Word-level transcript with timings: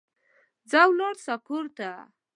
ځه 0.69 0.79
ولاړ 0.89 1.15
سه 1.25 1.33
کور 1.47 1.65
ته 1.77 1.89